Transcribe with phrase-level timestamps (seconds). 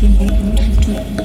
[0.00, 1.19] Thì mình.